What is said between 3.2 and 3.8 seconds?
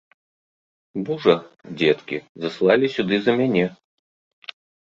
за мяне.